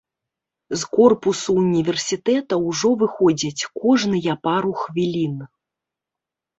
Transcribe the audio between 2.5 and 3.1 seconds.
ўжо